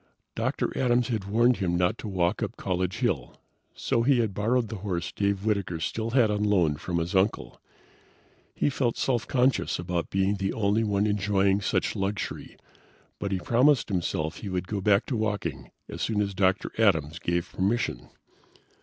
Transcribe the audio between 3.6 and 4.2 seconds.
so he